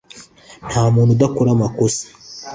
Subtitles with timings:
[0.67, 2.05] ntamuntu udakora amakosa